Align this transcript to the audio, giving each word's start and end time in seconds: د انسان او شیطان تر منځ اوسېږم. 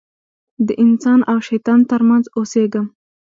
د 0.67 0.69
انسان 0.83 1.19
او 1.31 1.37
شیطان 1.47 1.79
تر 1.91 2.01
منځ 2.09 2.25
اوسېږم. 2.37 2.85